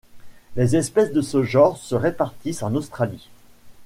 [0.55, 3.29] Les espèces de ce genre se répartissent en Australie.